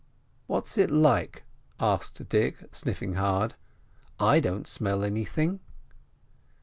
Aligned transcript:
"What's 0.47 0.79
it 0.79 0.89
like?" 0.89 1.43
asked 1.79 2.27
Dick, 2.27 2.57
sniffing 2.71 3.13
hard. 3.17 3.53
"I 4.19 4.39
don't 4.39 4.67
smell 4.67 5.03
anything." 5.03 5.59